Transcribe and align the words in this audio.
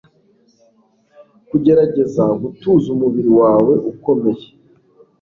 kugerageza 1.49 2.23
gutuza 2.41 2.87
umubiri 2.95 3.31
wawe 3.41 3.73
ukomeye 3.91 4.47